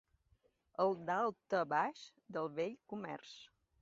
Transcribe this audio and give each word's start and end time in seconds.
El 0.85 0.95
daltabaix 1.11 2.01
del 2.39 2.51
vell 2.59 2.75
comerç 2.95 3.37